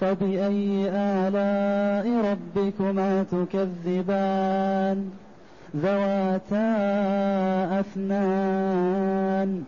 [0.00, 5.10] فبأي آلاء ربكما تكذبان؟
[5.76, 6.70] ذواتا
[7.80, 9.62] أثنان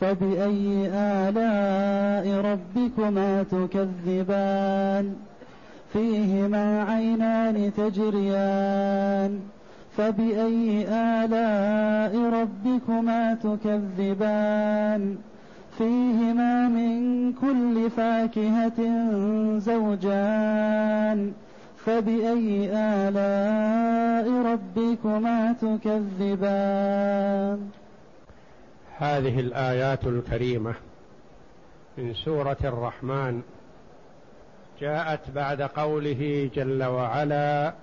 [0.00, 5.14] فبأي آلاء ربكما تكذبان؟
[5.92, 9.40] فيهما عينان تجريان.
[9.96, 15.16] فبأي آلاء ربكما تكذبان؟
[15.80, 18.80] فيهما من كل فاكهة
[19.58, 21.32] زوجان.
[21.86, 26.90] فبأي آلاء ربكما تكذبان؟
[28.98, 30.74] هذه الآيات الكريمة
[31.98, 33.42] من سورة الرحمن
[34.80, 37.74] جاءت بعد قوله جل وعلا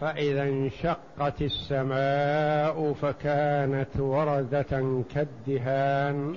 [0.00, 6.36] فإذا انشقت السماء فكانت وردة كالدهان.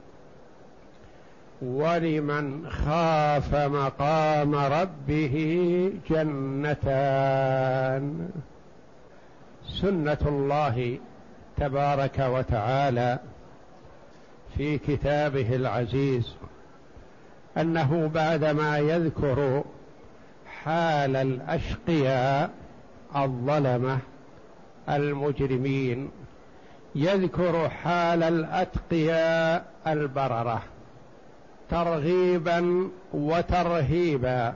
[1.61, 8.01] ولمن خاف مقام ربه جنتان.
[9.81, 10.99] سنة الله
[11.57, 13.19] تبارك وتعالى
[14.57, 16.35] في كتابه العزيز
[17.57, 19.63] أنه بعدما يذكر
[20.63, 22.49] حال الأشقياء
[23.15, 23.99] الظلمة
[24.89, 26.11] المجرمين
[26.95, 30.61] يذكر حال الأتقياء البررة.
[31.71, 34.53] ترغيبا وترهيبا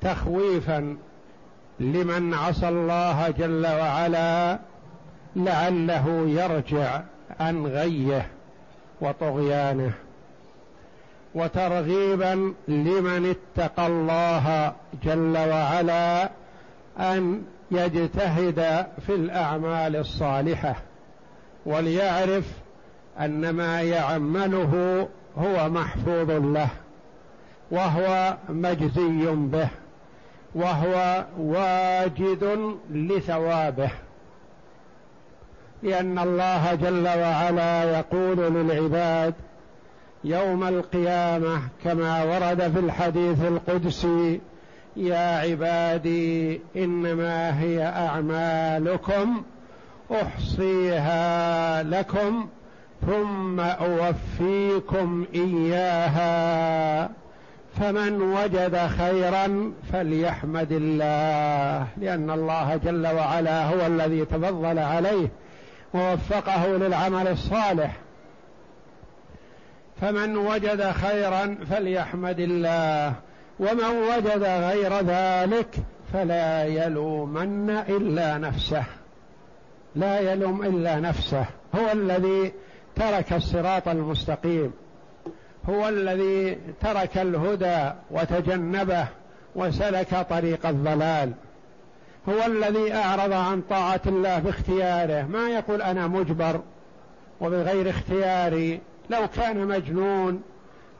[0.00, 0.96] تخويفا
[1.80, 4.58] لمن عصى الله جل وعلا
[5.36, 7.00] لعله يرجع
[7.40, 8.26] عن غيه
[9.00, 9.92] وطغيانه
[11.34, 14.72] وترغيبا لمن اتقى الله
[15.04, 16.30] جل وعلا
[16.98, 20.76] أن يجتهد في الأعمال الصالحة
[21.66, 22.44] وليعرف
[23.20, 26.68] أن ما يعمله هو محفوظ له
[27.70, 29.68] وهو مجزي به
[30.54, 33.90] وهو واجد لثوابه.
[35.82, 39.34] لأن الله جل وعلا يقول للعباد
[40.24, 44.40] يوم القيامة كما ورد في الحديث القدسي
[44.96, 49.42] يا عبادي إنما هي أعمالكم
[50.12, 52.48] أحصيها لكم
[53.06, 57.10] ثم أوفيكم إياها
[57.80, 65.28] فمن وجد خيرا فليحمد الله لأن الله جل وعلا هو الذي تفضل عليه
[65.94, 67.96] ووفقه للعمل الصالح.
[70.00, 73.14] فمن وجد خيرا فليحمد الله
[73.60, 75.76] ومن وجد غير ذلك
[76.12, 78.84] فلا يلومن إلا نفسه
[79.96, 82.52] لا يلوم إلا نفسه هو الذي
[82.96, 84.72] ترك الصراط المستقيم.
[85.68, 89.06] هو الذي ترك الهدى وتجنبه
[89.54, 91.32] وسلك طريق الضلال.
[92.28, 95.22] هو الذي أعرض عن طاعة الله باختياره.
[95.22, 96.60] ما يقول أنا مجبر
[97.40, 98.80] وبغير اختياري.
[99.10, 100.42] لو كان مجنون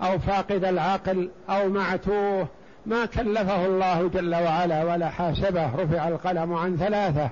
[0.03, 2.49] أو فاقد العقل أو معتوه
[2.87, 5.77] ما كلفه الله جل وعلا ولا حاسبه.
[5.77, 7.31] رفع القلم عن ثلاثة.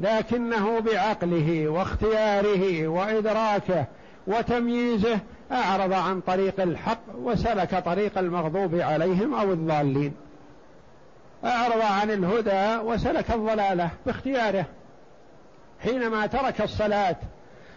[0.00, 3.86] لكنه بعقله واختياره وإدراكه
[4.26, 5.18] وتمييزه
[5.52, 10.12] أعرض عن طريق الحق وسلك طريق المغضوب عليهم أو الضالين.
[11.44, 14.64] أعرض عن الهدى وسلك الضلالة باختياره.
[15.82, 17.16] حينما ترك الصلاة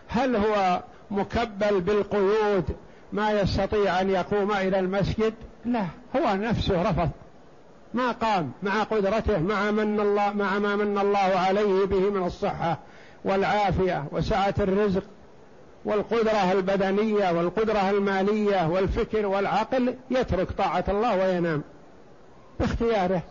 [0.07, 2.75] هل هو مكبل بالقيود
[3.13, 5.33] ما يستطيع أن يقوم إلى المسجد؟
[5.65, 5.85] لا
[6.15, 7.09] هو نفسه رفض.
[7.93, 12.79] ما قام مع قدرته مع من الله مع ما من الله عليه به من الصحة
[13.25, 15.03] والعافية وسعة الرزق
[15.85, 21.61] والقدرة البدنية والقدرة المالية والفكر والعقل يترك طاعة الله وينام
[22.59, 23.21] باختياره.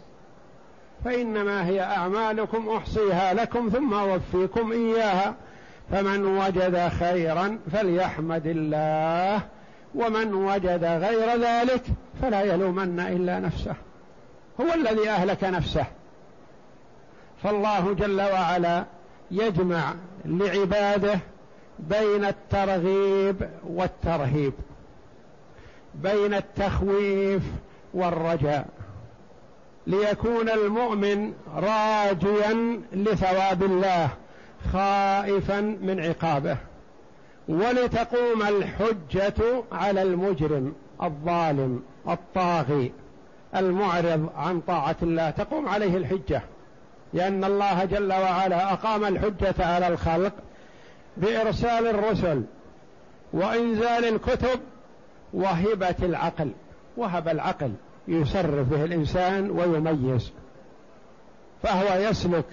[1.05, 5.35] فإنما هي أعمالكم أحصيها لكم ثم أوفيكم إياها.
[5.91, 9.43] فمن وجد خيرا فليحمد الله
[9.95, 11.83] ومن وجد غير ذلك
[12.23, 13.75] فلا يلومن إلا نفسه.
[14.61, 15.87] هو الذي أهلك نفسه.
[17.43, 18.85] فالله جل وعلا
[19.31, 21.19] يجمع لعباده
[21.79, 24.53] بين الترغيب والترهيب
[25.95, 27.43] بين التخويف
[27.95, 28.67] والرجاء
[29.87, 34.09] ليكون المؤمن راجيا لثواب الله
[34.73, 36.57] خائفا من عقابه
[37.49, 40.73] ولتقوم الحجة على المجرم
[41.03, 42.93] الظالم الطاغي.
[43.57, 46.43] المعرض عن طاعة الله تقوم عليه الحجة
[47.13, 50.33] لأن الله جل وعلا أقام الحجة على الخلق
[51.17, 52.43] بإرسال الرسل
[53.33, 54.61] وإنزال الكتب
[55.33, 56.51] وهبة العقل.
[56.97, 57.73] وهب العقل
[58.09, 60.33] يصرف به الإنسان ويميز.
[61.63, 62.45] فهو يسلك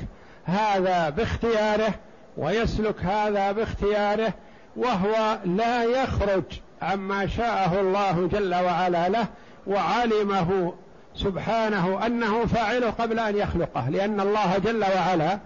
[0.45, 1.93] هذا باختياره
[2.37, 4.33] ويسلك هذا باختياره
[4.75, 6.43] وهو لا يخرج
[6.81, 9.27] عما شاءه الله جل وعلا له
[9.67, 10.73] وعلمه
[11.17, 15.39] سبحانه أنه فاعله قبل أن يخلقه لأن الله جل وعلا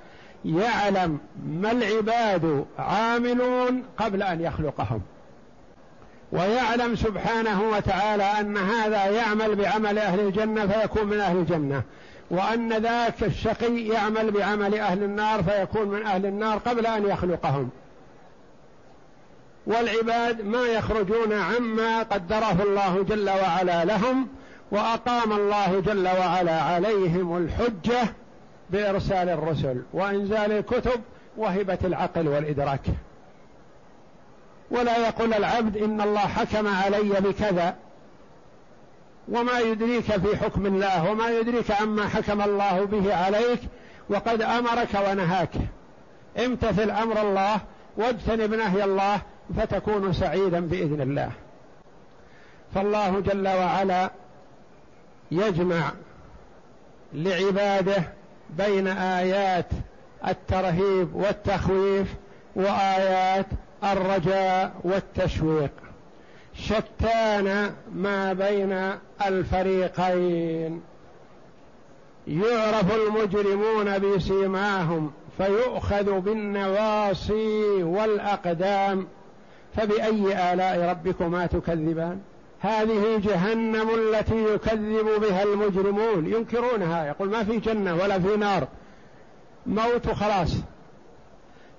[0.45, 5.01] يعلم ما العباد عاملون قبل أن يخلقهم.
[6.31, 11.83] ويعلم سبحانه وتعالى أن هذا يعمل بعمل أهل الجنة فيكون من أهل الجنة
[12.29, 17.69] وأن ذاك الشقي يعمل بعمل أهل النار فيكون من أهل النار قبل أن يخلقهم.
[19.67, 24.27] والعباد ما يخرجون عما قدره الله جل وعلا لهم
[24.71, 28.13] وأقام الله جل وعلا عليهم الحجة
[28.69, 31.01] بإرسال الرسل وإنزال الكتب
[31.38, 32.81] وهبة العقل والإدراك.
[34.71, 37.75] ولا يقول العبد إن الله حكم علي بكذا
[39.29, 43.59] وما يدريك في حكم الله وما يدريك عما حكم الله به عليك
[44.09, 45.53] وقد أمرك ونهاك.
[46.45, 47.57] امتثل أمر الله
[47.97, 49.21] واجتنب نهي الله
[49.57, 51.31] فتكون سعيدا بإذن الله.
[52.75, 54.12] فالله جل وعلا
[55.31, 55.91] يجمع
[57.13, 58.03] لعباده
[58.49, 59.65] بين آيات
[60.27, 62.07] الترهيب والتخويف
[62.55, 63.45] وآيات
[63.83, 65.71] الرجاء والتشويق.
[66.53, 68.91] شتان ما بين
[69.27, 70.81] الفريقين.
[72.27, 79.07] يعرف المجرمون بسيماهم فيؤخذ بالنواصي والأقدام.
[79.77, 82.21] فبأي آلاء ربكما تكذبان؟
[82.61, 88.67] هذه جهنم التي يكذب بها المجرمون ينكرونها يقول ما في جنة ولا في نار.
[89.65, 90.55] موت خلاص.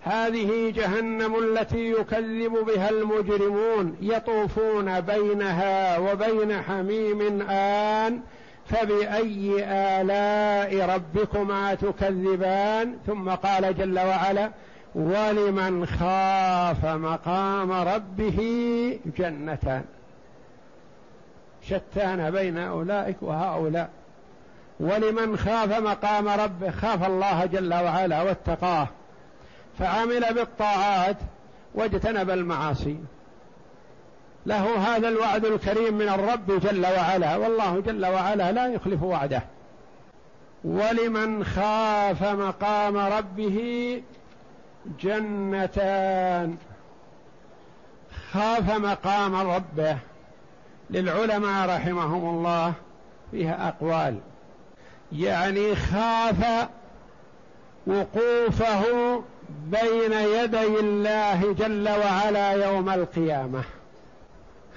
[0.03, 8.21] هذه جهنم التي يكذب بها المجرمون يطوفون بينها وبين حميم آن
[8.67, 14.51] فبأي آلاء ربكما تكذبان؟ ثم قال جل وعلا
[14.95, 18.39] ولمن خاف مقام ربه
[19.19, 19.85] جنتان.
[21.69, 23.91] شتان بين أولئك وهؤلاء.
[24.81, 28.89] ولمن خاف مقام ربه خاف الله جل وعلا واتقاه
[29.79, 31.17] فعمل بالطاعات
[31.75, 32.97] واجتنب المعاصي.
[34.47, 39.43] له هذا الوعد الكريم من الرب جل وعلا والله جل وعلا لا يخلف وعده.
[40.65, 44.03] ولمن خاف مقام ربه
[45.01, 46.57] جنتان
[48.33, 49.99] خاف مقام ربه.
[50.91, 52.73] للعلماء رحمهم الله
[53.31, 54.19] فيها أقوال.
[55.13, 56.69] يعني خاف
[57.87, 58.85] وقوفه
[59.67, 63.65] بين يدي الله جل وعلا يوم القيامة.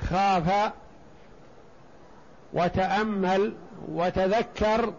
[0.09, 0.71] خاف
[2.53, 3.53] وتأمل
[3.91, 4.93] وتذكر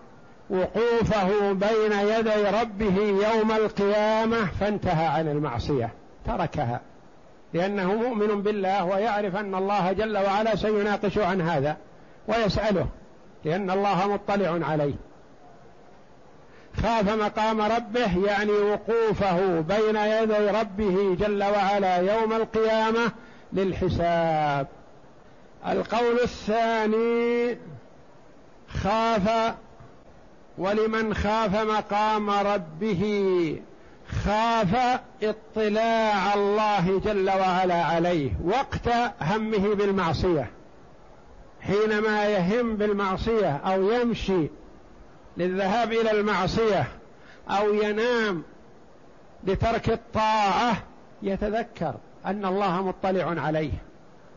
[0.51, 5.91] وقوفه بين يدي ربه يوم القيامة فانتهى عن المعصية
[6.27, 6.81] تركها.
[7.55, 11.77] لأنه مؤمن بالله ويعرف أن الله جل وعلا سيناقش عن هذا
[12.29, 12.87] ويسأله
[13.45, 14.95] لأن الله مطلع عليه.
[16.83, 23.13] خاف مقام ربه يعني وقوفه بين يدي ربه جل وعلا يوم القيامة
[23.53, 24.67] للحساب.
[25.67, 27.59] القول الثاني
[28.69, 29.55] خاف
[30.59, 33.03] ولمن خاف مقام ربه.
[34.25, 38.89] خاف اطلاع الله جل وعلا عليه وقت
[39.21, 40.51] همه بالمعصية.
[41.61, 44.49] حينما يهم بالمعصية أو يمشي
[45.37, 46.85] للذهاب إلى المعصية
[47.51, 48.43] أو ينام
[49.45, 50.83] لترك الطاعة
[51.23, 51.95] يتذكر
[52.27, 53.73] أن الله مطلع عليه.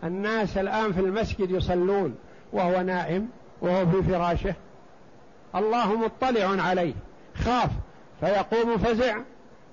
[0.03, 2.15] الناس الآن في المسجد يصلون
[2.53, 3.29] وهو نائم
[3.61, 4.53] وهو في فراشه.
[5.55, 6.93] الله مطلع عليه.
[7.35, 7.69] خاف
[8.19, 9.17] فيقوم فزع.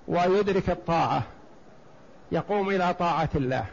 [0.08, 1.22] ويدرك الطاعة
[2.32, 3.64] يقوم إلى طاعة الله.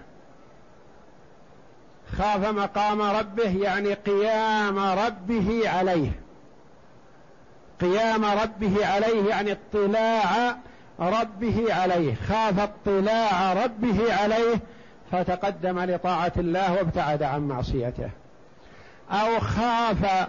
[2.17, 6.11] خاف مقام ربه يعني قيام ربه عليه.
[7.81, 10.55] قيام ربه عليه يعني اطلاع
[10.99, 12.15] ربه عليه.
[12.15, 14.59] خاف اطلاع ربه عليه
[15.11, 18.09] فتقدم لطاعة الله وابتعد عن معصيته.
[19.11, 20.27] أو خاف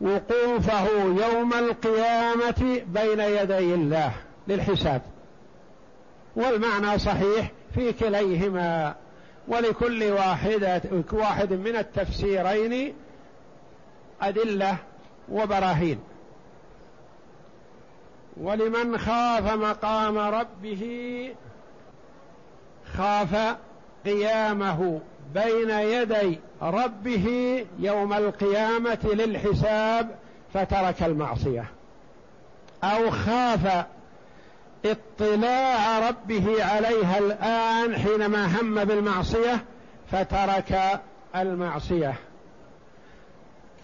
[0.00, 4.12] وقوفه يوم القيامة بين يدي الله
[4.48, 5.02] للحساب.
[6.38, 8.94] والمعنى صحيح في كليهما
[9.48, 12.94] ولكل واحدة واحد من التفسيرين
[14.22, 14.76] أدلة
[15.28, 16.00] وبراهين.
[18.36, 21.34] ولمن خاف مقام ربه
[22.96, 23.56] خاف
[24.04, 25.00] قيامه
[25.34, 27.26] بين يدي ربه
[27.78, 30.14] يوم القيامة للحساب
[30.54, 31.64] فترك المعصية.
[32.84, 33.86] أو خاف
[34.84, 39.64] اطلاع ربه عليها الآن حينما هم بالمعصية
[40.12, 41.00] فترك
[41.36, 42.14] المعصية.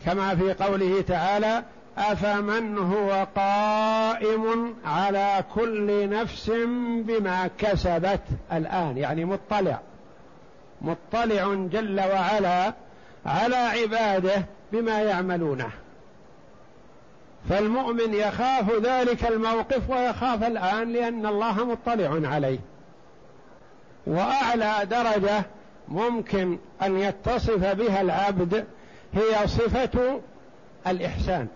[0.06, 1.62] كما في قوله تعالى
[1.98, 6.50] أفمن هو قائم على كل نفس
[7.04, 8.20] بما كسبت
[8.52, 8.98] الآن.
[8.98, 9.80] يعني مطلع.
[10.82, 12.72] مطلع جل وعلا
[13.26, 15.70] على عباده بما يعملونه.
[17.48, 22.58] فالمؤمن يخاف ذلك الموقف ويخاف الآن لأن الله مطلع عليه.
[24.06, 25.42] وأعلى درجة
[25.88, 28.64] ممكن أن يتصف بها العبد
[29.14, 30.20] هي صفة
[30.86, 31.48] الإحسان.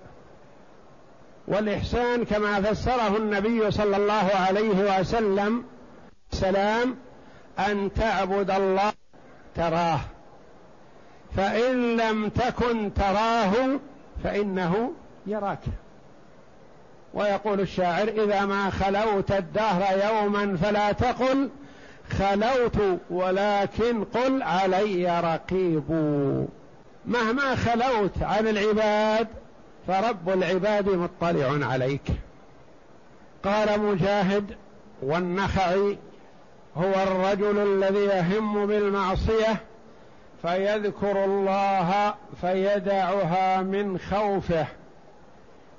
[1.49, 5.65] والإحسان كما فسره النبي صلى الله عليه وسلم
[6.31, 6.97] سلام
[7.59, 8.93] أن تعبد الله
[9.57, 10.01] تراه.
[11.37, 13.53] فإن لم تكن تراه
[14.25, 14.93] فإنه
[15.29, 15.61] يراك.
[17.15, 21.51] ويقول الشاعر إذا ما خلوت الدهر يوما فلا تقل
[22.19, 25.91] خلوت ولكن قل علي رقيب.
[27.07, 29.29] مهما خلوت عن العباد
[29.87, 32.03] فرب العباد مطلع عليك.
[33.45, 34.57] قال مجاهد
[35.03, 35.99] والنخعي
[36.77, 39.57] هو الرجل الذي يهم بالمعصية
[40.43, 44.67] فيذكر الله فيدعها من خوفه.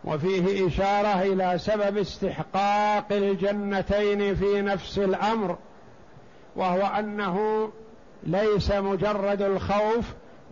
[0.03, 5.57] وفيه إشارة إلى سبب استحقاق الجنتين في نفس الأمر
[6.55, 7.69] وهو أنه
[8.23, 10.05] ليس مجرد الخوف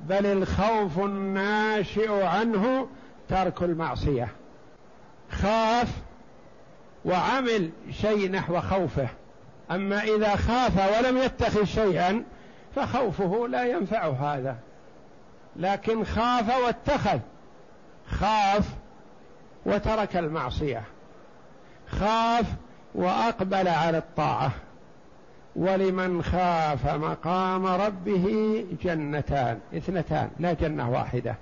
[0.03, 2.87] بل الخوف الناشئ عنه
[3.29, 4.27] ترك المعصية.
[5.31, 5.87] خاف
[7.05, 9.07] وعمل شيء نحو خوفه.
[9.71, 12.23] أما إذا خاف ولم يتخذ شيئا
[12.75, 14.55] فخوفه لا ينفع هذا.
[15.55, 17.19] لكن خاف واتخذ.
[18.09, 18.65] خاف
[19.67, 20.83] وترك المعصية.
[21.87, 22.45] خاف
[22.95, 24.51] وأقبل على الطاعة.
[25.55, 31.35] ولمن خاف مقام ربه جنتان اثنتان لا جنة واحدة.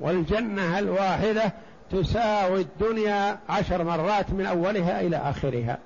[0.00, 1.52] والجنة الواحدة
[1.90, 5.78] تساوي الدنيا عشر مرات من أولها إلى آخرها.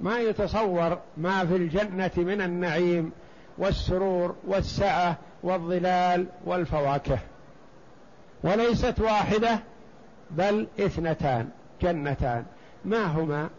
[0.00, 3.12] ما يتصور ما في الجنة من النعيم
[3.58, 7.18] والسرور والسعة والظلال والفواكه.
[8.42, 9.58] وليست واحدة
[10.30, 11.48] بل اثنتان
[11.82, 12.44] جنتان.
[12.84, 13.50] ما هما؟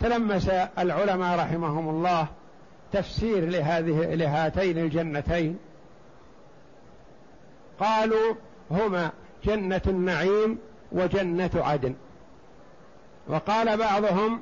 [0.00, 0.48] تلمس
[0.78, 2.26] العلماء رحمهم الله
[2.92, 5.58] تفسير لهذه لهاتين الجنتين.
[7.80, 8.34] قالوا
[8.70, 9.10] هما
[9.44, 10.58] جنة النعيم
[10.92, 11.94] وجنة عدن.
[13.28, 14.40] وقال بعضهم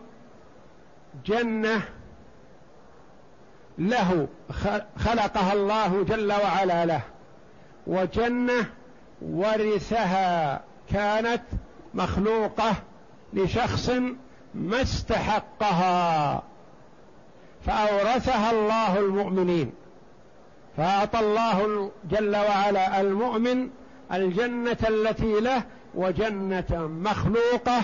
[1.27, 1.83] جنة
[3.79, 4.29] له
[4.99, 7.01] خلقها الله جل وعلا له.
[7.87, 8.67] وجنة
[9.23, 10.61] ورثها
[10.93, 11.43] كانت
[11.95, 12.75] مخلوقة
[13.33, 13.91] لشخص
[14.55, 16.43] ما استحقها.
[17.67, 19.73] فأورثها الله المؤمنين.
[20.77, 23.71] فأعطى الله جل وعلا المؤمن
[24.13, 25.63] الجنة التي له
[25.95, 27.81] وجنة مخلوقة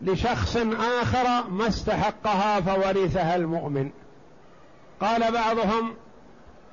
[0.00, 0.56] لشخص
[1.02, 3.90] آخر ما استحقها فورثها المؤمن.
[5.00, 5.94] قال بعضهم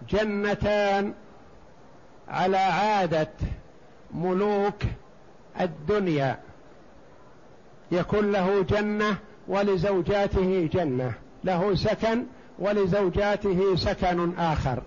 [0.09, 1.13] جنتان
[2.31, 3.29] على عادة
[4.13, 4.83] ملوك
[5.61, 6.39] الدنيا.
[7.91, 11.13] يكون له جنة ولزوجاته جنة.
[11.43, 12.25] له سكن
[12.59, 14.83] ولزوجاته سكن آخر.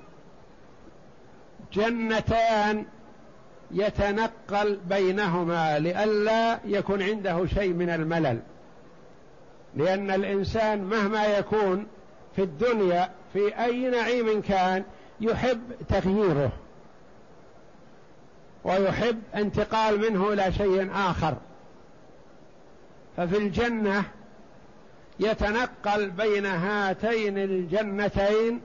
[1.72, 2.84] جنتان
[3.70, 8.40] يتنقل بينهما لئلا يكون عنده شيء من الملل.
[9.76, 11.86] لأن الإنسان مهما يكون
[12.36, 14.84] في الدنيا في أي نعيم كان
[15.20, 16.52] يحب تغييره.
[18.64, 21.34] ويحب انتقال منه إلى شيء آخر.
[23.16, 24.04] ففي الجنة
[25.20, 28.60] يتنقل بين هاتين الجنتين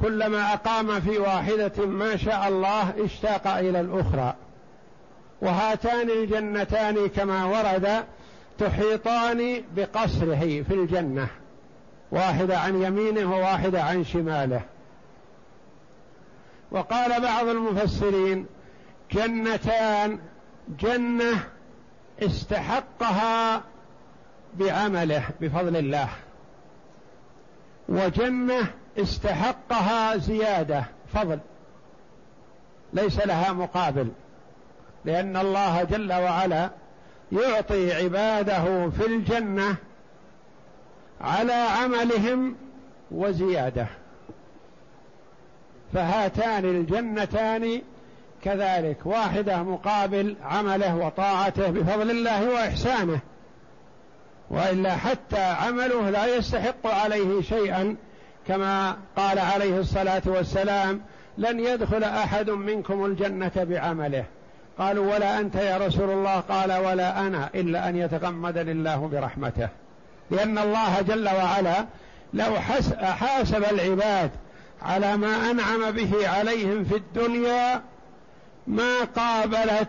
[0.00, 4.34] كلما أقام في واحدة ما شاء الله اشتاق إلى الأخرى.
[5.40, 8.04] وهاتان الجنتان كما ورد
[8.58, 11.28] تحيطان بقصره في الجنة
[12.10, 14.60] واحدة عن يمينه وواحدة عن شماله.
[16.70, 18.46] وقال بعض المفسرين
[19.12, 20.18] جنتان
[20.80, 21.44] جنة
[22.22, 23.62] استحقها
[24.54, 26.08] بعمله بفضل الله
[27.88, 28.66] وجنة
[28.98, 31.38] استحقها زيادة فضل
[32.92, 34.08] ليس لها مقابل
[35.04, 36.70] لأن الله جل وعلا
[37.32, 39.76] يعطي عباده في الجنة
[41.20, 42.56] على عملهم
[43.10, 43.86] وزيادة.
[45.94, 47.82] فهاتان الجنتان
[48.44, 48.96] كذلك.
[49.04, 53.18] واحدة مقابل عمله وطاعته بفضل الله وإحسانه.
[54.50, 57.96] وإلا حتى عمله لا يستحق عليه شيئا
[58.48, 61.00] كما قال عليه الصلاة والسلام
[61.38, 64.24] لن يدخل أحد منكم الجنة بعمله.
[64.78, 66.40] قالوا ولا أنت يا رسول الله.
[66.40, 69.68] قال ولا أنا إلا أن يتغمدني الله برحمته.
[70.30, 71.86] لأن الله جل وعلا
[72.34, 72.60] لو
[73.02, 74.30] حاسب العباد
[74.82, 77.82] على ما أنعم به عليهم في الدنيا
[78.66, 79.88] ما قابلت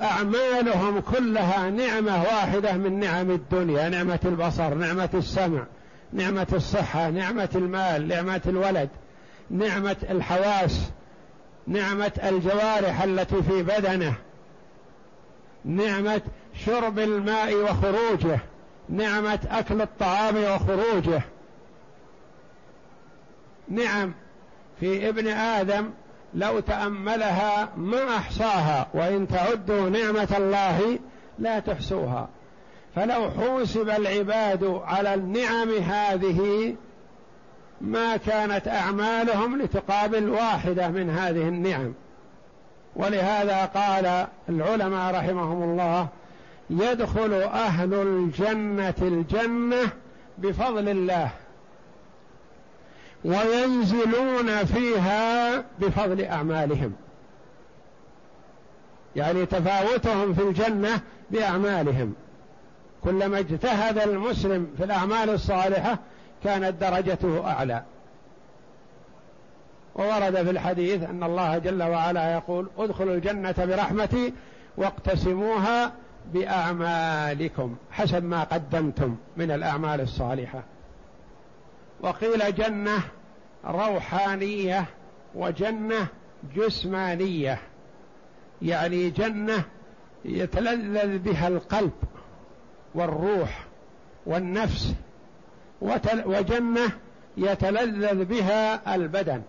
[0.00, 5.62] أعمالهم كلها نعمة واحدة من نعم الدنيا نعمة البصر نعمة السمع
[6.12, 8.88] نعمة الصحة نعمة المال نعمة الولد
[9.50, 10.90] نعمة الحواس
[11.66, 14.14] نعمة الجوارح التي في بدنه
[15.64, 16.20] نعمة
[16.66, 18.38] شرب الماء وخروجه
[18.88, 21.22] نعمة أكل الطعام وخروجه.
[23.70, 24.12] نعم
[24.80, 25.90] في ابن آدم
[26.34, 30.98] لو تأملها ما أحصاها وإن تعدوا نعمة الله
[31.38, 32.28] لا تحصوها.
[32.96, 36.74] فلو حوسب العباد على النعم هذه
[37.80, 41.92] ما كانت أعمالهم لتقابل واحدة من هذه النعم.
[42.96, 46.08] ولهذا قال العلماء رحمهم الله
[46.70, 49.92] يدخل أهل الجنة الجنة
[50.38, 51.30] بفضل الله.
[53.24, 56.92] وينزلون فيها بفضل أعمالهم.
[59.16, 62.14] يعني تفاوتهم في الجنة بأعمالهم.
[63.04, 65.98] كلما اجتهد المسلم في الأعمال الصالحة
[66.44, 67.82] كانت درجته أعلى.
[69.94, 74.32] وورد في الحديث أن الله جل وعلا يقول ادخلوا الجنة برحمتي
[74.76, 75.92] واقتسموها
[76.32, 80.62] بأعمالكم حسب ما قدمتم من الأعمال الصالحة.
[82.02, 83.02] وقيل جنة
[83.64, 84.84] روحانية
[85.34, 86.06] وجنة
[86.56, 87.58] جسمانية.
[88.62, 89.64] يعني جنة
[90.24, 91.92] يتلذذ بها القلب
[92.94, 93.64] والروح
[94.26, 94.94] والنفس
[96.26, 96.90] وجنة
[97.36, 99.42] يتلذذ بها البدن.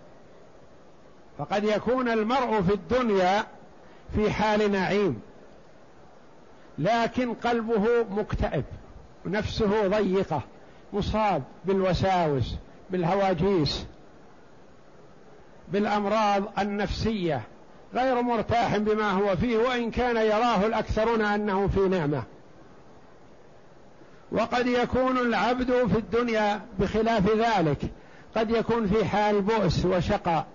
[1.38, 3.46] فقد يكون المرء في الدنيا
[4.14, 5.20] في حال نعيم
[6.78, 8.64] لكن قلبه مكتئب
[9.26, 10.42] نفسه ضيقة.
[10.92, 12.54] مصاب بالوساوس
[12.90, 13.86] بالهواجيس
[15.68, 17.42] بالأمراض النفسية
[17.94, 22.22] غير مرتاح بما هو فيه وإن كان يراه الأكثرون أنه في نعمة.
[24.32, 27.78] وقد يكون العبد في الدنيا بخلاف ذلك.
[28.36, 30.46] قد يكون في حال بؤس وشقاء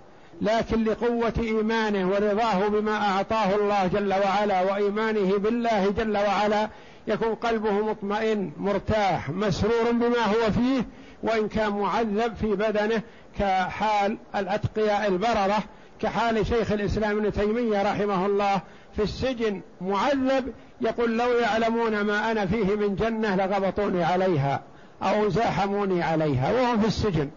[0.41, 6.69] لكن لقوة إيمانه ورضاه بما أعطاه الله جل وعلا وإيمانه بالله جل وعلا
[7.07, 10.85] يكون قلبه مطمئن مرتاح مسرور بما هو فيه
[11.23, 13.01] وإن كان معذب في بدنه
[13.39, 15.63] كحال الأتقياء البررة
[16.01, 18.61] كحال شيخ الإسلام ابن تيمية رحمه الله
[18.95, 24.61] في السجن معذب يقول لو يعلمون ما أنا فيه من جنة لغبطوني عليها
[25.03, 27.29] أو زاحموني عليها وهو في السجن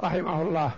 [0.00, 0.70] رحمه الله.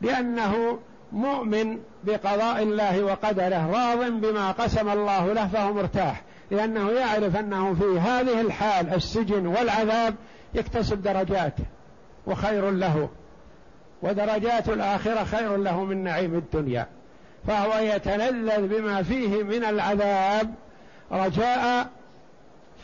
[0.00, 0.78] لأنه
[1.14, 8.00] مؤمن بقضاء الله وقدره راض بما قسم الله له فهو مرتاح لأنه يعرف أنه في
[8.00, 10.14] هذه الحال السجن والعذاب
[10.54, 11.54] يكتسب درجات
[12.26, 13.08] وخير له
[14.02, 16.86] ودرجات الآخرة خير له من نعيم الدنيا
[17.46, 20.54] فهو يتلذذ بما فيه من العذاب
[21.12, 21.90] رجاء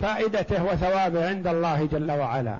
[0.01, 2.57] فائدته وثوابه عند الله جل وعلا.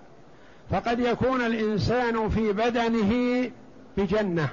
[0.71, 3.51] فقد يكون الإنسان في بدنه
[3.97, 4.49] بجنة.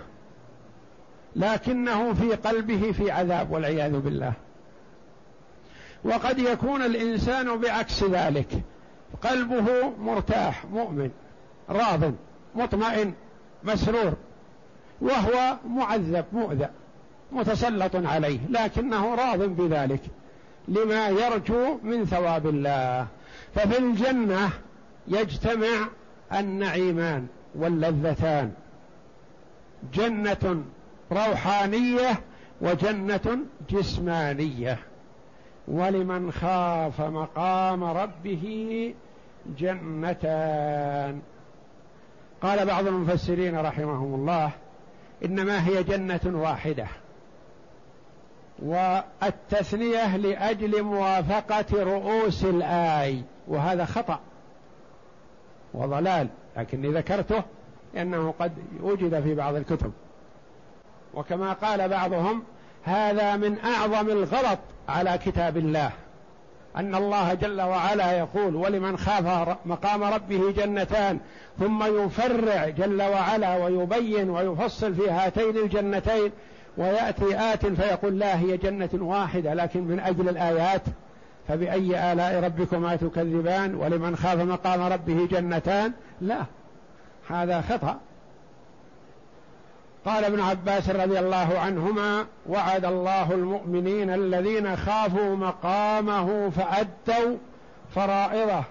[1.38, 4.34] لكنه في قلبه في عذاب والعياذ بالله.
[6.04, 8.47] وقد يكون الإنسان بعكس ذلك.
[9.23, 11.12] قلبه مرتاح مؤمن
[11.69, 12.13] راض
[12.56, 13.13] مطمئن
[13.63, 14.13] مسرور
[15.02, 16.67] وهو معذب مؤذى
[17.32, 20.02] متسلط عليه لكنه راض بذلك
[20.67, 23.08] لما يرجو من ثواب الله.
[23.56, 24.50] ففي الجنة
[25.08, 25.88] يجتمع
[26.34, 28.52] النعيمان واللذتان.
[29.93, 30.63] جنة
[31.11, 32.21] روحانية
[32.61, 33.37] وجنة
[33.69, 34.79] جسمانية.
[35.67, 38.93] ولمن خاف مقام ربه
[39.57, 41.21] جنتان.
[42.41, 44.51] قال بعض المفسرين رحمهم الله
[45.25, 46.87] إنما هي جنة واحدة.
[48.59, 53.23] والتثنية لأجل موافقة رؤوس الآي.
[53.47, 54.19] وهذا خطأ
[55.73, 57.43] وضلال لكني ذكرته
[57.93, 59.91] لأنه قد وجد في بعض الكتب.
[61.17, 62.43] وكما قال بعضهم
[62.84, 65.91] هذا من أعظم الغلط على كتاب الله.
[66.75, 71.19] أن الله جل وعلا يقول ولمن خاف مقام ربه جنتان
[71.60, 76.32] ثم يفرع جل وعلا ويبين ويفصل في هاتين الجنتين
[76.77, 80.82] ويأتي آت فيقول لا هي جنة واحدة لكن من أجل الآيات
[81.47, 86.45] فبأي آلاء ربكما تكذبان؟ ولمن خاف مقام ربه جنتان؟ لا.
[87.27, 87.99] هذا خطأ.
[90.07, 97.37] قال ابن عباس رضي الله عنهما وعد الله المؤمنين الذين خافوا مقامه فأدوا
[97.95, 98.63] فرائضه.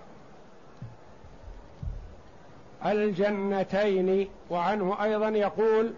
[2.87, 5.92] الجنتين وعنه أيضا يقول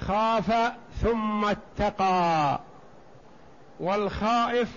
[0.00, 0.52] خاف
[1.02, 2.60] ثم اتقى.
[3.80, 4.68] والخائف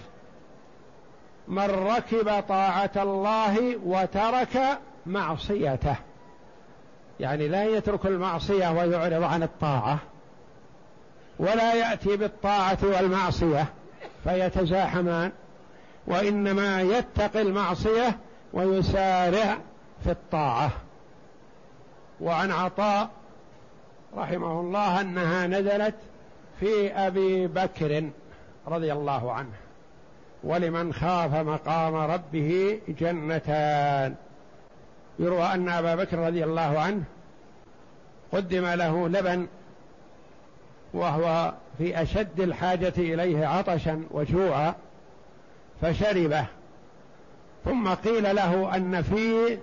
[1.47, 5.95] من ركب طاعة الله وترك معصيته.
[7.19, 9.99] يعني لا يترك المعصية ويعرض عن الطاعة
[11.39, 13.65] ولا يأتي بالطاعة والمعصية
[14.23, 15.31] فيتزاحمان
[16.07, 18.17] وإنما يتقي المعصية
[18.53, 19.57] ويسارع
[20.03, 20.71] في الطاعة.
[22.21, 23.09] وعن عطاء
[24.17, 25.95] رحمه الله أنها نزلت
[26.59, 28.09] في أبي بكر
[28.67, 29.53] رضي الله عنه
[30.43, 34.15] ولمن خاف مقام ربه جنتان.
[35.19, 37.03] يروى أن أبا بكر رضي الله عنه
[38.31, 39.47] قدم له لبن
[40.93, 44.75] وهو في أشد الحاجة إليه عطشا وجوعا
[45.81, 46.45] فشربه
[47.65, 49.57] ثم قيل له أن في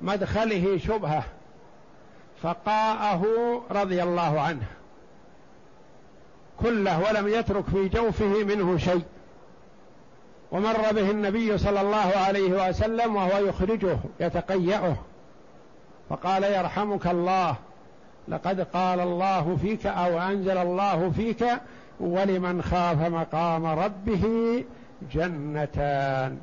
[0.00, 1.24] مدخله شبهة
[2.42, 3.24] فقاءه
[3.70, 4.66] رضي الله عنه
[6.60, 9.02] كله ولم يترك في جوفه منه شيء.
[10.52, 14.96] ومر به النبي صلى الله عليه وسلم وهو يخرجه يتقيأه.
[16.10, 17.54] فقال يرحمك الله.
[18.28, 21.44] لقد قال الله فيك أو أنزل الله فيك
[22.00, 24.24] ولمن خاف مقام ربه
[25.12, 26.38] جنتان.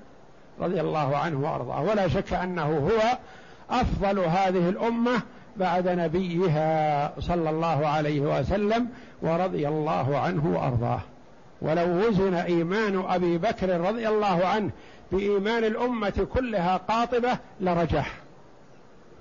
[0.61, 1.81] رضي الله عنه وأرضاه.
[1.81, 3.17] ولا شك أنه هو
[3.79, 5.21] أفضل هذه الأمة
[5.57, 8.87] بعد نبيها صلى الله عليه وسلم
[9.21, 11.01] ورضي الله عنه وأرضاه.
[11.61, 14.71] ولو وزن إيمان أبي بكر رضي الله عنه
[15.11, 18.13] بإيمان الأمة كلها قاطبة لرجح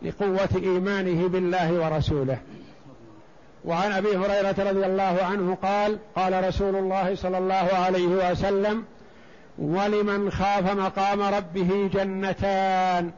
[0.03, 2.39] لقوة إيمانه بالله ورسوله.
[3.65, 8.85] وعن أبي هريرة رضي الله عنه قال قال رسول الله صلى الله عليه وسلم
[9.59, 13.11] ولمن خاف مقام ربه جنتان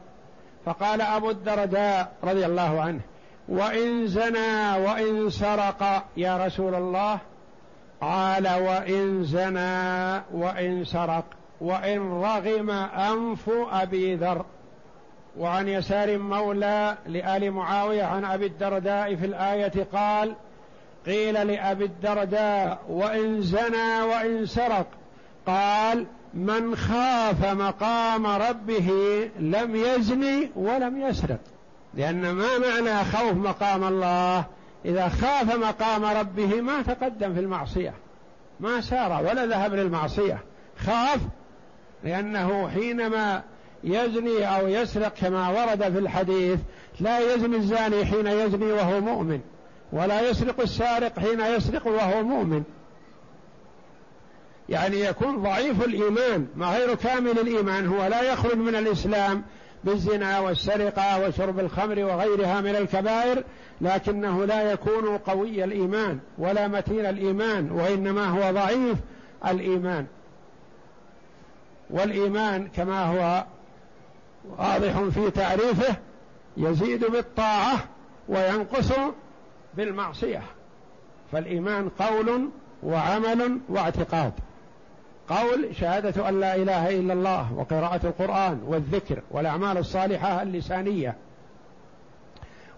[0.65, 2.99] فقال أبو الدرداء رضي الله عنه
[3.49, 7.19] وإن زنى وإن سرق يا رسول الله
[8.01, 11.25] قال وإن زنى وإن سرق
[11.61, 14.45] وإن رغم أنف أبي ذر
[15.37, 20.35] وعن يسار مولى لآل معاوية عن أبي الدرداء في الآية قال
[21.05, 24.87] قيل لأبي الدرداء وإن زنى وإن سرق
[25.47, 28.89] قال من خاف مقام ربه
[29.39, 31.39] لم يزني ولم يسرق
[31.93, 34.45] لأن ما معنى خوف مقام الله
[34.85, 37.93] إذا خاف مقام ربه ما تقدم في المعصية.
[38.59, 40.43] ما سار ولا ذهب للمعصية.
[40.85, 41.19] خاف
[42.03, 43.43] لأنه حينما
[43.83, 46.59] يزني أو يسرق كما ورد في الحديث
[46.99, 49.39] لا يزني الزاني حين يزني وهو مؤمن
[49.91, 52.63] ولا يسرق السارق حين يسرق وهو مؤمن.
[54.69, 59.43] يعني يكون ضعيف الإيمان ما غير كامل الإيمان هو لا يخرج من الإسلام
[59.83, 63.43] بالزنا والسرقة وشرب الخمر وغيرها من الكبائر
[63.81, 68.97] لكنه لا يكون قوي الإيمان ولا متين الإيمان وإنما هو ضعيف
[69.47, 70.05] الإيمان.
[71.89, 73.45] والإيمان كما هو
[74.57, 75.95] واضح في تعريفه
[76.57, 77.77] يزيد بالطاعة
[78.29, 78.91] وينقص
[79.73, 80.41] بالمعصية.
[81.31, 82.49] فالإيمان قول
[82.83, 84.33] وعمل واعتقاد.
[85.29, 91.15] قول شهادة أن لا إله إلا الله وقراءة القرآن والذكر والأعمال الصالحة اللسانية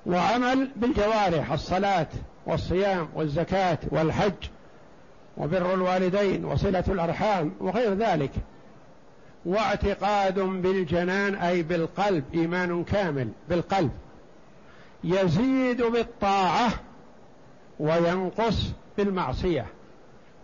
[0.06, 2.08] وعمل بالجوارح الصلاة
[2.46, 4.50] والصيام والزكاة والحج
[5.38, 8.32] وبر الوالدين وصلة الأرحام وغير ذلك
[9.46, 13.92] واعتقاد بالجنان أي بالقلب إيمان كامل بالقلب.
[15.04, 16.70] يزيد بالطاعة
[17.80, 19.66] وينقص بالمعصية.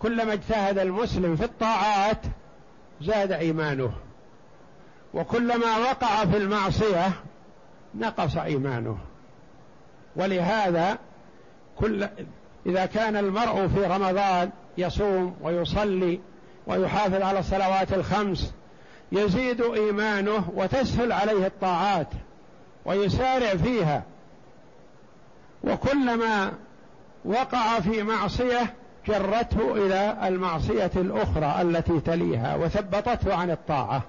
[0.02, 2.22] كلما اجتهد المسلم في الطاعات
[3.02, 3.92] زاد إيمانه.
[5.14, 7.12] وكلما وقع في المعصية
[7.96, 8.98] نقص إيمانه.
[10.16, 10.98] ولهذا
[11.80, 12.08] كل
[12.66, 16.20] إذا كان المرء في رمضان يصوم ويصلي
[16.68, 18.54] ويحافظ على الصلوات الخمس
[19.12, 22.08] يزيد إيمانه وتسهل عليه الطاعات
[22.86, 24.04] ويسارع فيها.
[25.64, 26.54] وكلما
[27.26, 28.74] وقع في معصية
[29.08, 34.02] جرته إلى المعصية الأخرى التي تليها وثبطته عن الطاعة.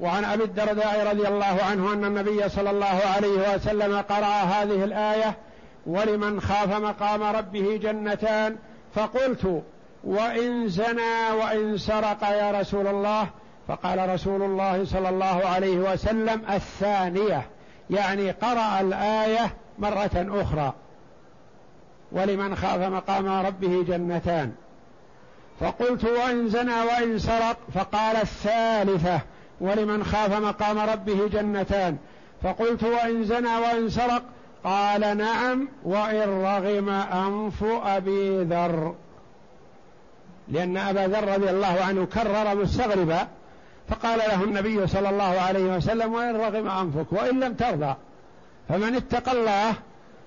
[0.00, 5.34] وعن أبي الدرداء رضي الله عنه أن النبي صلى الله عليه وسلم قرأ هذه الآية
[5.86, 8.56] ولمن خاف مقام ربه جنتان
[8.94, 9.62] فقلت
[10.04, 13.26] وإن زنى وإن سرق يا رسول الله.
[13.68, 17.46] فقال رسول الله صلى الله عليه وسلم الثانية
[17.90, 20.72] يعني قرأ الآية مرة أخرى.
[22.12, 24.52] ولمن خاف مقام ربه جنتان.
[25.60, 29.20] فقلت وإن زنى وإن سرق فقال الثالثة
[29.60, 31.96] ولمن خاف مقام ربه جنتان.
[32.42, 34.22] فقلت وإن زنى وإن سرق
[34.64, 38.94] قال نعم وإن رغم أنف أبي ذر.
[40.48, 43.28] لأن أبا ذر رضي الله عنه كرر مستغربا
[43.88, 47.94] فقال له النبي صلى الله عليه وسلم وإن رغم أنفك وإن لم ترضى.
[48.68, 49.74] فمن اتقى الله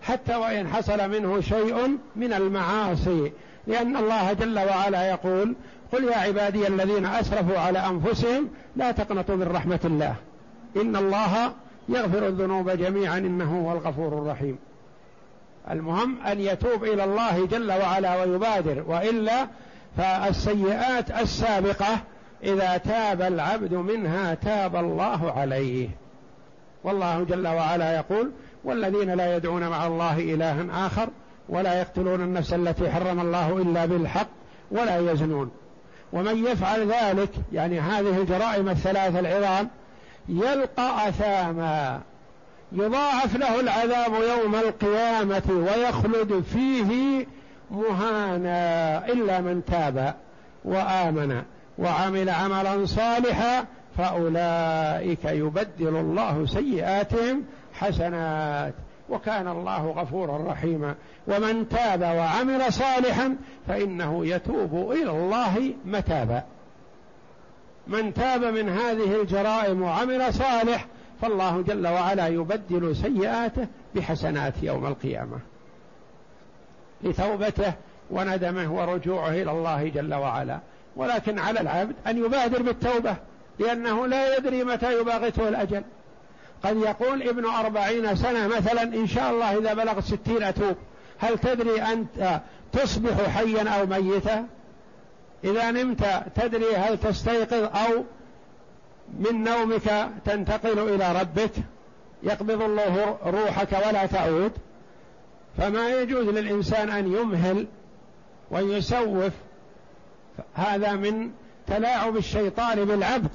[0.05, 3.31] حتى وإن حصل منه شيء من المعاصي.
[3.67, 5.55] لأن الله جل وعلا يقول
[5.91, 10.15] قل يا عبادي الذين أسرفوا على أنفسهم لا تقنطوا من رحمة الله.
[10.75, 11.53] إن الله
[11.89, 14.57] يغفر الذنوب جميعا إنه هو الغفور الرحيم.
[15.71, 18.83] المهم أن يتوب إلى الله جل وعلا ويبادر.
[18.87, 19.47] وإلا
[19.97, 21.99] فالسيئات السابقة
[22.43, 25.89] إذا تاب العبد منها تاب الله عليه.
[26.83, 28.31] والله جل وعلا يقول
[28.65, 31.09] والذين لا يدعون مع الله إلها آخر
[31.49, 34.27] ولا يقتلون النفس التي حرم الله إلا بالحق
[34.71, 35.51] ولا يزنون.
[36.13, 39.69] ومن يفعل ذلك يعني هذه الجرائم الثلاث العظام
[40.29, 42.01] يلقى أثاما
[42.71, 47.25] يضاعف له العذاب يوم القيامة ويخلد فيه
[47.71, 50.15] مهانا إلا من تاب
[50.65, 51.41] وآمن
[51.77, 53.65] وعمل عملا صالحا
[53.97, 57.43] فأولئك يبدل الله سيئاتهم
[57.79, 58.73] حسنات
[59.09, 60.95] وكان الله غفورا رحيما.
[61.27, 63.35] ومن تاب وعمل صالحا
[63.67, 66.43] فإنه يتوب إلى الله متابا.
[67.87, 70.85] من تاب من هذه الجرائم وعمل صالح
[71.21, 75.39] فالله جل وعلا يبدل سيئاته بحسنات يوم القيامة.
[77.03, 77.73] لتوبته
[78.09, 80.59] وندمه ورجوعه إلى الله جل وعلا.
[80.95, 83.15] ولكن على العبد أن يبادر بالتوبة
[83.59, 85.83] لأنه لا يدري متى يباغته الأجل.
[86.65, 90.75] قد يقول ابن أربعين سنة مثلا إن شاء الله إذا بلغ ستين أتوب.
[91.19, 92.41] هل تدري أنت
[92.73, 94.45] تصبح حيا أو ميتا؟
[95.43, 98.03] إذا نمت تدري هل تستيقظ أو
[99.19, 101.51] من نومك تنتقل إلى ربك؟
[102.23, 104.51] يقبض الله روحك ولا تعود.
[105.57, 107.67] فما يجوز للإنسان أن يمهل
[108.51, 109.33] ويسوف.
[110.53, 111.31] هذا من
[111.67, 113.31] تلاعب الشيطان بالعبد.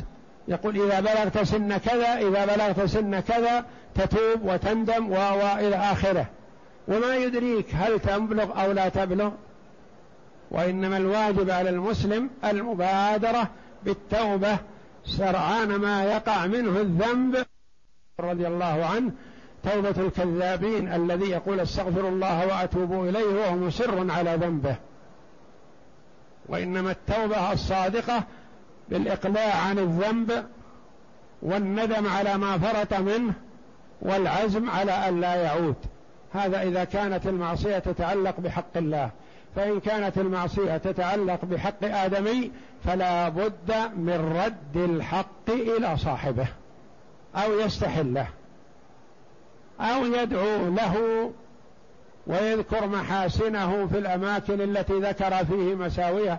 [0.50, 6.26] يقول إذا بلغت سن كذا إذا بلغت سن كذا تتوب وتندم وإلى آخره.
[6.88, 9.30] وما يدريك هل تبلغ أو لا تبلغ.
[10.50, 13.48] وإنما الواجب على المسلم المبادرة
[13.84, 14.58] بالتوبة
[15.04, 17.46] سرعان ما يقع منه الذنب.
[18.20, 19.12] رضي الله عنه
[19.72, 24.76] توبة الكذابين الذي يقول استغفر الله وأتوب إليه وهو مصر على ذنبه.
[26.48, 28.24] وإنما التوبة الصادقة
[28.90, 30.44] بالإقلاع عن الذنب
[31.42, 33.32] والندم على ما فرط منه
[34.02, 35.76] والعزم على أن لا يعود.
[36.32, 39.10] هذا إذا كانت المعصية تتعلق بحق الله.
[39.56, 42.50] فإن كانت المعصية تتعلق بحق آدمي
[42.84, 46.46] فلا بد من رد الحق إلى صاحبه
[47.36, 48.26] أو يستحله
[49.80, 51.30] أو يدعو له
[52.26, 56.38] ويذكر محاسنه في الأماكن التي ذكر فيه مساويه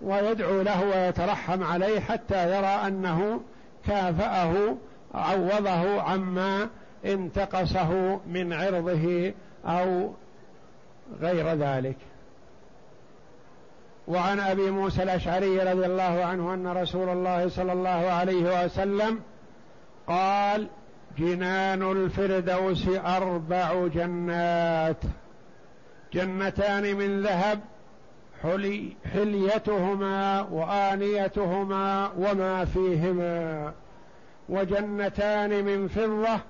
[0.00, 3.40] ويدعو له ويترحم عليه حتى يرى أنه
[3.86, 4.76] كافأه
[5.14, 6.68] عوضه عما
[7.04, 9.32] انتقصه من عرضه
[9.66, 10.12] أو
[11.20, 11.96] غير ذلك.
[14.08, 19.20] وعن أبي موسى الأشعري رضي الله عنه أن رسول الله صلى الله عليه وسلم
[20.06, 20.68] قال
[21.18, 24.96] جنان الفردوس أربع جنات
[26.12, 27.60] جنتان من ذهب
[28.42, 33.72] حلي حليتهما وآنيتهما وما فيهما
[34.48, 36.40] وجنتان من فضة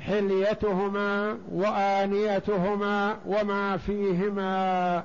[0.00, 5.04] حليتهما وآنيتهما وما فيهما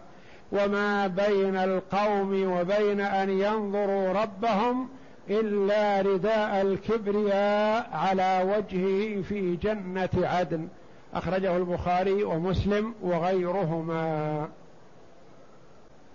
[0.51, 4.89] وما بين القوم وبين أن ينظروا ربهم
[5.29, 10.67] إلا رداء الكبرياء على وجهه في جنة عدن.
[11.13, 14.47] أخرجه البخاري ومسلم وغيرهما.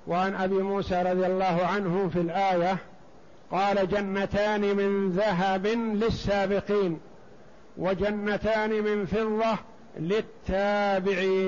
[0.07, 2.79] وعن أبي موسى رضي الله عنه في الآية
[3.51, 7.01] قال جنتان من ذهب للسابقين
[7.77, 9.59] وجنتان من فضة
[10.01, 11.47] للتابعين.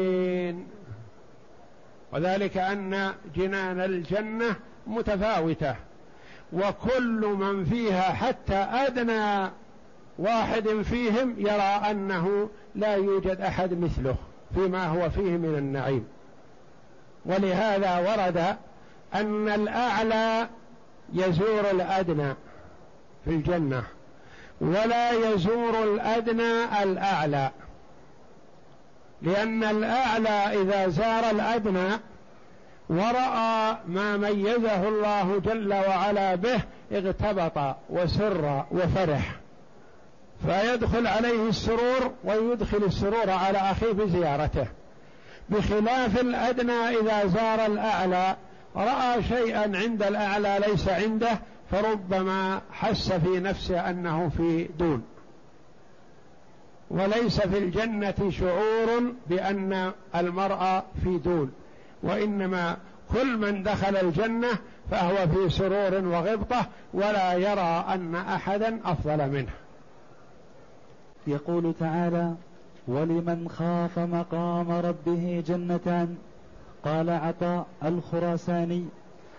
[2.13, 5.75] وذلك أن جنان الجنة متفاوتة
[6.53, 9.51] وكل من فيها حتى أدنى
[10.19, 14.17] واحد فيهم يرى أنه لا يوجد أحد مثله
[14.55, 16.05] فيما هو فيه من النعيم.
[17.25, 18.57] ولهذا ورد
[19.15, 20.49] أن الأعلى
[21.13, 22.35] يزور الأدنى
[23.25, 23.83] في الجنة
[24.61, 27.51] ولا يزور الأدنى الأعلى.
[29.23, 31.89] لأن الأعلى إذا زار الأدنى
[32.89, 36.61] ورأى ما ميزه الله جل وعلا به
[36.93, 39.37] اغتبط وسر وفرح.
[40.47, 44.67] فيدخل عليه السرور ويدخل السرور على أخيه بزيارته.
[45.51, 48.37] بخلاف الأدنى إذا زار الأعلى.
[48.77, 51.39] رأى شيئا عند الأعلى ليس عنده
[51.71, 55.03] فربما حس في نفسه أنه في دون.
[56.91, 61.53] وليس في الجنة شعور بأن المرء في دون.
[62.03, 62.77] وإنما
[63.13, 64.49] كل من دخل الجنة
[64.91, 69.53] فهو في سرور وغبطة ولا يرى أن أحدا أفضل منه.
[71.27, 72.35] يقول تعالى
[72.89, 76.17] ولمن خاف مقام ربه جنتان؟
[76.85, 78.85] قال عطاء الخراساني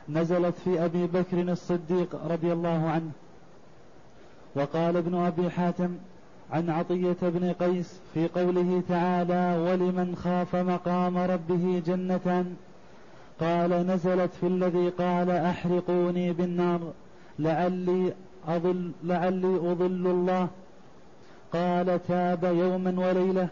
[0.09, 3.11] نزلت في أبي بكر الصديق رضي الله عنه.
[4.55, 5.89] وقال ابن أبي حاتم
[6.51, 12.55] عن عطية بن قيس في قوله تعالى ولمن خاف مقام ربه جنتان؟
[13.39, 16.79] قال نزلت في الذي قال أحرقوني بالنار
[17.39, 18.13] لعلي
[18.47, 20.47] أضل لعلي أضل الله
[21.53, 23.47] قال تاب يوما وليلة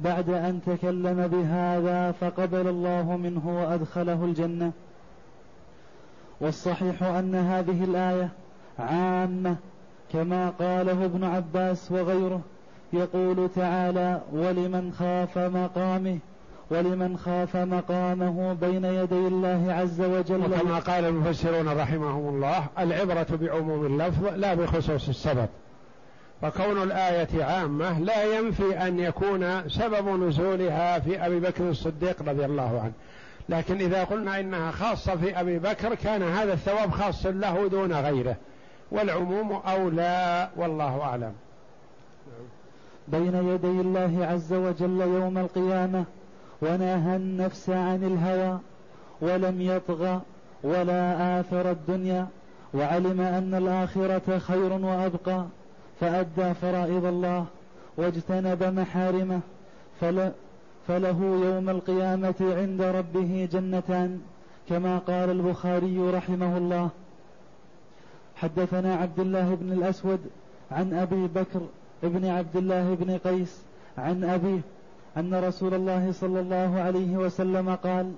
[0.00, 4.72] بعد أن تكلم بهذا فقبل الله منه وأدخله الجنة.
[6.40, 8.28] والصحيح أن هذه الآية
[8.78, 9.56] عامة
[10.12, 12.40] كما قاله ابن عباس وغيره
[12.92, 16.18] يقول تعالى ولمن خاف مقامه
[16.70, 20.40] ولمن خاف مقامه بين يدي الله عز وجل.
[20.40, 25.48] وكما قال المفسرون رحمهم الله العبرة بعموم اللفظ لا بخصوص السبب.
[26.42, 32.80] فكون الآية عامة لا ينفي أن يكون سبب نزولها في أبي بكر الصديق رضي الله
[32.80, 32.92] عنه.
[33.48, 38.36] لكن إذا قلنا إنها خاصة في أبي بكر كان هذا الثواب خاص له دون غيره.
[38.90, 41.32] والعموم أولى والله أعلم.
[43.08, 46.04] بين يدي الله عز وجل يوم القيامة
[46.62, 48.58] ونهى النفس عن الهوى
[49.20, 50.20] ولم يطغى
[50.62, 52.26] ولا آثر الدنيا
[52.74, 55.46] وعلم أن الآخرة خير وأبقى.
[56.00, 57.46] فأدى فرائض الله
[57.96, 59.40] واجتنب محارمه
[60.00, 60.30] فل
[60.88, 64.20] فله يوم القيامة عند ربه جنتان
[64.68, 66.88] كما قال البخاري رحمه الله.
[68.36, 70.20] حدثنا عبد الله بن الأسود
[70.72, 71.60] عن أبي بكر
[72.02, 73.62] بن عبد الله بن قيس
[73.98, 74.60] عن أبيه
[75.16, 78.12] أن رسول الله صلى الله عليه وسلم قال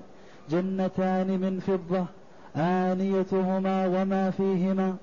[0.50, 2.04] جنتان من فضة
[2.56, 4.96] آنيتهما وما فيهما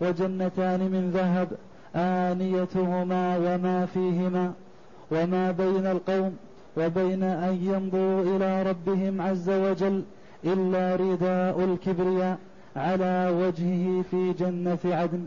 [0.00, 1.48] وجنتان من ذهب
[1.96, 4.52] آنيتهما وما فيهما
[5.10, 6.36] وما بين القوم
[6.76, 10.02] وبين أن يمضوا إلى ربهم عز وجل
[10.44, 12.38] إلا رداء الكبرياء
[12.76, 15.26] على وجهه في جنة عدن.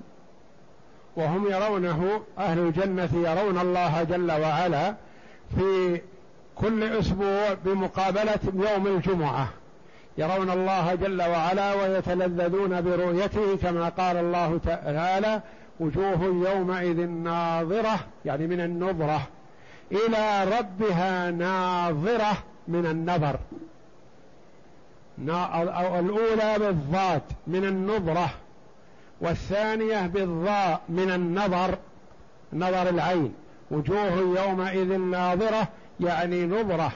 [1.16, 4.96] وهم يرونه أهل الجنة يرون الله جل وعلا
[5.58, 6.02] في
[6.56, 9.48] كل أسبوع بمقابلة يوم الجمعة.
[10.18, 15.42] يرون الله جل وعلا ويتلذذون برؤيته كما قال الله تعالى
[15.80, 19.22] وجوه يومئذ ناظرة يعني من النظرة
[19.92, 23.40] إلى ربها ناظرة من النظر.
[26.00, 28.30] الأولى بالضاد من النظرة
[29.22, 31.78] والثانية بالضاء من النظر
[32.54, 33.34] نظر العين.
[33.72, 35.68] وجوه يومئذ ناظرة
[36.00, 36.92] يعني نظرة.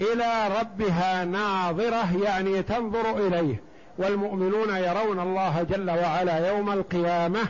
[0.00, 3.62] إلى ربها ناظرة يعني تنظر إليه.
[3.98, 7.40] والمؤمنون يرون الله جل وعلا يوم القيامة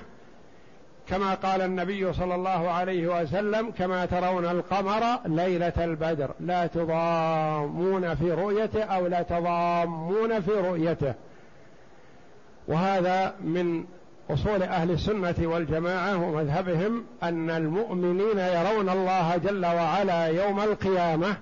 [1.09, 8.33] كما قال النبي صلى الله عليه وسلم كما ترون القمر ليلة البدر لا تضامون في
[8.33, 11.15] رؤيته أو لا تضامون في رؤيته.
[12.69, 13.85] وهذا من
[14.31, 21.37] أصول أهل السنة والجماعة ومذهبهم أن المؤمنين يرون الله جل وعلا يوم القيامة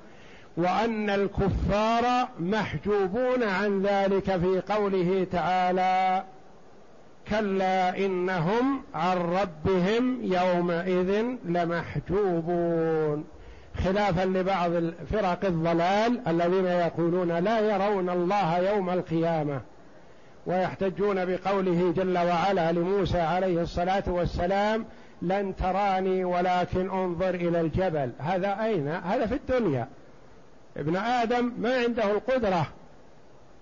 [0.56, 6.24] وأن الكفار محجوبون عن ذلك في قوله تعالى
[7.30, 13.24] كلا إنهم عن ربهم يومئذ لمحجوبون.
[13.84, 14.70] خلافا لبعض
[15.12, 19.60] فرق الضلال الذين يقولون لا يرون الله يوم القيامة
[20.46, 24.86] ويحتجون بقوله جل وعلا لموسى عليه الصلاة والسلام
[25.22, 28.12] لن تراني ولكن انظر إلى الجبل.
[28.18, 29.88] هذا أين؟ هذا في الدنيا.
[30.76, 32.66] ابن آدم ما عنده القدرة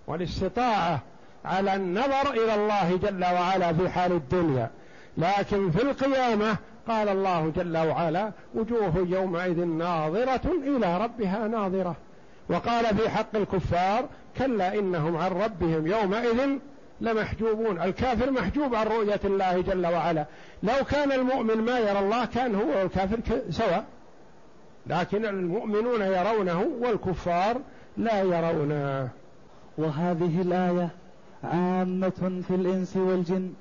[0.06, 1.02] والاستطاعة
[1.44, 4.70] على النظر إلى الله جل وعلا في حال الدنيا.
[5.18, 6.56] لكن في القيامة
[6.88, 11.96] قال الله جل وعلا وجوه يومئذ ناظرة إلى ربها ناظرة.
[12.48, 14.04] وقال في حق الكفار
[14.38, 16.58] كلا إنهم عن ربهم يومئذ
[17.00, 17.82] لمحجوبون.
[17.82, 20.24] الكافر محجوب عن رؤية الله جل وعلا.
[20.62, 23.20] لو كان المؤمن ما يرى الله كان هو والكافر
[23.50, 23.84] سواء.
[24.86, 27.60] لكن المؤمنون يرونه والكفار
[27.96, 29.08] لا يرونه.
[29.78, 30.88] وهذه الآية
[31.52, 33.52] عامة في الإنس والجن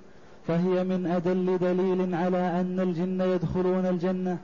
[0.47, 4.37] فهي من أدل دليل على أن الجن يدخلون الجنة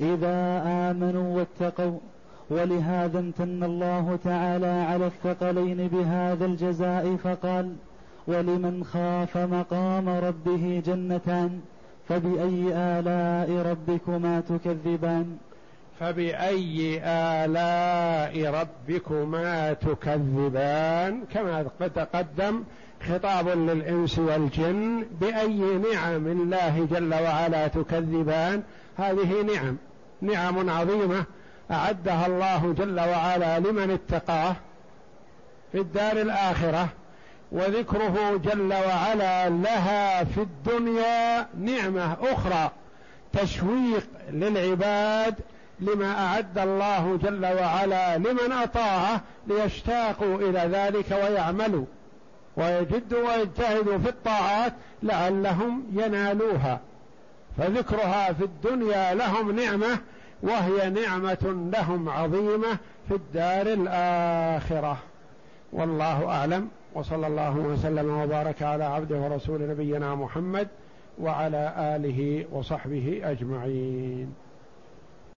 [0.00, 1.98] إذا آمنوا واتقوا
[2.50, 7.72] ولهذا امتن الله تعالى على الثقلين بهذا الجزاء فقال
[8.26, 11.60] ولمن خاف مقام ربه جنتان
[12.08, 15.36] فبأي آلاء ربكما تكذبان؟
[16.02, 21.62] فبأي آلاء ربكما تكذبان؟ كما
[21.94, 22.64] تقدم
[23.08, 25.58] خطاب للإنس والجن بأي
[25.92, 28.62] نعم الله جل وعلا تكذبان؟
[28.98, 29.76] هذه نعم
[30.20, 31.24] نعم عظيمة
[31.70, 34.56] أعدها الله جل وعلا لمن اتقاه
[35.72, 36.88] في الدار الآخرة
[37.52, 42.70] وذكره جل وعلا لها في الدنيا نعمة أخرى
[43.32, 45.34] تشويق للعباد
[45.82, 51.84] لما أعد الله جل وعلا لمن أطاعه ليشتاقوا إلى ذلك ويعملوا
[52.56, 54.72] ويجدوا ويجتهدوا في الطاعات
[55.02, 56.80] لعلهم ينالوها.
[57.58, 59.98] فذكرها في الدنيا لهم نعمة
[60.42, 62.78] وهي نعمة لهم عظيمة
[63.08, 64.96] في الدار الآخرة.
[65.72, 66.68] والله أعلم.
[66.94, 70.68] وصلى الله وسلم وبارك على عبده ورسول نبينا محمد
[71.18, 74.34] وعلى آله وصحبه أجمعين.